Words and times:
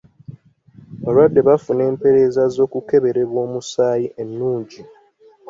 Abalwadde 0.99 1.39
bafuna 1.47 1.81
empereza 1.91 2.41
z'okukeberebwa 2.55 3.39
omusaayi 3.45 4.07
ennungi. 4.21 4.81